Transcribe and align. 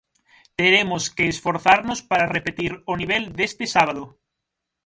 Teremos 0.59 1.03
que 1.15 1.25
esforzarnos 1.33 1.99
para 2.09 2.31
repetir 2.37 2.71
o 2.91 2.93
nivel 3.01 3.23
deste 3.37 3.65
sábado. 3.75 4.03